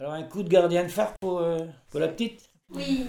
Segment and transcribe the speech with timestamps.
[0.00, 1.58] Alors un coup de gardien de phare pour, euh,
[1.90, 2.48] pour la petite?
[2.72, 3.06] Oui.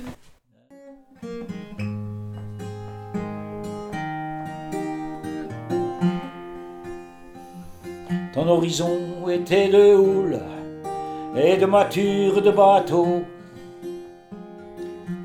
[8.34, 10.40] Ton horizon était de houle
[11.38, 13.22] et de mâture de bateaux,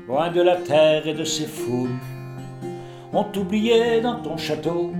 [0.07, 1.97] loin de la terre et de ses foules,
[3.11, 4.91] on t'oubliait dans ton château.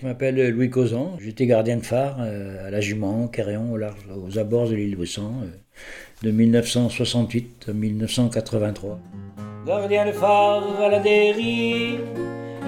[0.00, 3.98] Je m'appelle Louis Causan, j'étais gardien de phare euh, à la Jument, Carillon, au large,
[4.16, 5.48] aux abords de l'île Brisson, euh,
[6.22, 9.00] de 1968 à 1983.
[9.66, 12.02] Gardien de phare à la dérive,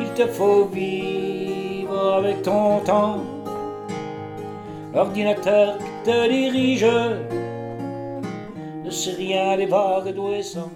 [0.01, 3.23] il te faut vivre avec ton temps.
[4.93, 6.87] L'ordinateur qui te dirige
[8.85, 10.69] ne sait rien des vagues sont.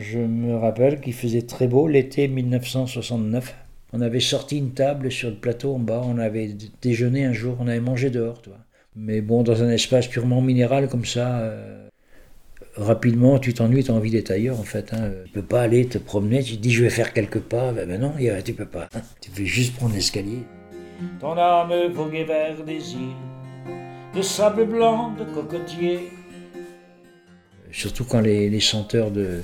[0.00, 3.65] Je me rappelle qu'il faisait très beau l'été 1969.
[3.96, 7.56] On avait sorti une table sur le plateau en bas, on avait déjeuné un jour,
[7.60, 8.58] on avait mangé dehors, toi.
[8.94, 11.88] Mais bon, dans un espace purement minéral comme ça, euh,
[12.76, 14.92] rapidement, tu t'ennuies, tu as envie d'être ailleurs en fait.
[14.92, 15.12] Hein.
[15.24, 17.88] Tu peux pas aller te promener, tu te dis je vais faire quelques pas, ben,
[17.88, 18.12] ben non,
[18.44, 18.90] tu peux pas.
[18.94, 19.00] hein.
[19.22, 20.40] Tu veux juste prendre l'escalier.
[21.18, 23.16] Ton âme voguait vers des îles
[24.14, 26.10] de sable blanc, de cocotiers.
[27.76, 29.42] Surtout quand les, les chanteurs de,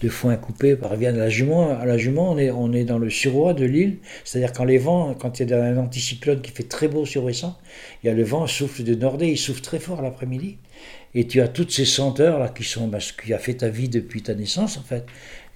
[0.00, 1.76] de foin coupé parviennent à la jument.
[1.76, 4.78] À la jument, on est, on est dans le suroît de l'île, c'est-à-dire quand les
[4.78, 7.58] vents, quand il y a un anticyclone qui fait très beau sur Ouessant,
[8.02, 10.58] il y a le vent souffle de nordé, il souffle très fort l'après-midi.
[11.16, 13.88] Et tu as toutes ces senteurs là qui sont ce qui a fait ta vie
[13.88, 15.04] depuis ta naissance en fait.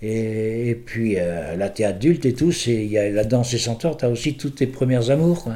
[0.02, 3.44] Et, et puis euh, là, tu es adulte et tout, il y a là dans
[3.44, 5.48] ces senteurs, tu as aussi toutes tes premières amours.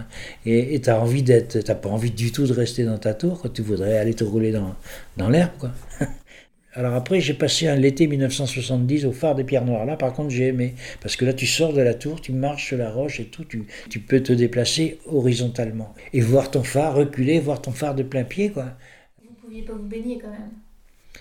[0.47, 3.41] Et tu as envie d'être, t'as pas envie du tout de rester dans ta tour,
[3.41, 3.51] quoi.
[3.53, 4.77] tu voudrais aller te rouler dans,
[5.17, 5.51] dans l'herbe.
[5.59, 5.73] quoi.
[6.73, 9.85] Alors après, j'ai passé l'été 1970 au phare des Pierres Noires.
[9.87, 10.75] Là, par contre, j'ai aimé.
[11.01, 13.45] Parce que là, tu sors de la tour, tu marches sur la roche et tout,
[13.45, 15.95] tu, tu peux te déplacer horizontalement.
[16.13, 18.77] Et voir ton phare reculer, voir ton phare de plein pied, quoi.
[19.23, 20.61] Vous pouviez pas vous baigner quand même.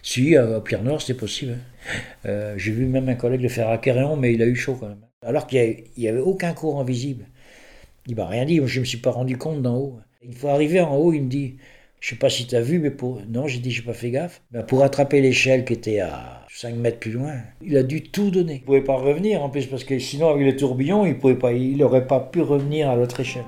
[0.02, 1.54] Si, à à Pierre Noire, c'était possible.
[1.54, 2.30] hein.
[2.30, 4.78] Euh, J'ai vu même un collègue le faire à Quéréon, mais il a eu chaud
[4.80, 5.02] quand même.
[5.24, 7.26] Alors qu'il n'y avait aucun courant visible.
[8.08, 10.00] Il m'a rien dit, je ne me suis pas rendu compte d'en haut.
[10.22, 11.58] Une fois arrivé en haut, il me dit
[12.00, 13.22] Je sais pas si tu as vu, mais pour.
[13.30, 14.42] Non, j'ai dit J'ai pas fait gaffe.
[14.52, 18.32] Ben, pour attraper l'échelle qui était à 5 mètres plus loin, il a dû tout
[18.32, 18.56] donner.
[18.56, 21.36] Il ne pouvait pas revenir en plus, parce que sinon, avec les tourbillons, il pouvait
[21.36, 23.46] pas, il n'aurait pas pu revenir à l'autre échelle.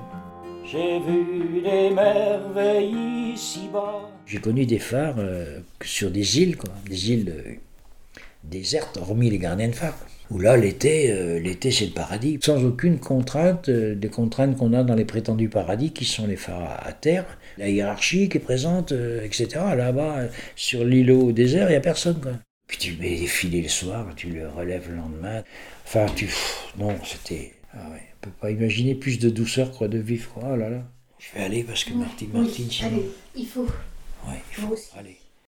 [0.64, 4.08] J'ai vu des merveilles ici-bas.
[4.26, 7.52] J'ai connu des phares euh, sur des îles, quoi, des îles euh,
[8.44, 9.96] désertes, hormis les gardiens de phare.
[10.30, 14.72] Où là, l'été, euh, l'été c'est le paradis, sans aucune contrainte, euh, des contraintes qu'on
[14.72, 17.26] a dans les prétendus paradis, qui sont les phares à, à terre,
[17.58, 19.48] la hiérarchie qui est présente, euh, etc.
[19.76, 22.32] Là-bas, sur l'îlot au désert, il n'y a personne, quoi.
[22.66, 25.42] Puis tu mets des filets le soir, tu le relèves le lendemain.
[25.84, 26.24] Enfin, tu.
[26.26, 27.52] pff, non, c'était.
[27.74, 30.44] Ah ouais, on peut pas imaginer plus de douceur, quoi, de vivre, quoi.
[30.52, 30.82] Oh là là.
[31.18, 32.88] Je vais aller parce que Martine, Martine, sinon.
[32.88, 33.66] Allez, il faut.
[34.26, 34.74] Ouais, il Moi faut.
[34.74, 34.88] aussi.
[34.98, 35.16] Allez.